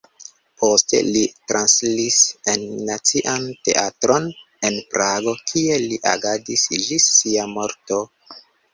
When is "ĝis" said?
6.91-7.11